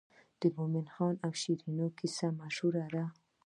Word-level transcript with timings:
د 0.39 0.41
مومن 0.55 0.85
خان 0.93 1.15
او 1.25 1.31
شیرینو 1.41 1.85
کیسه 1.99 2.27
مشهوره 2.39 2.85
ده. 2.93 3.05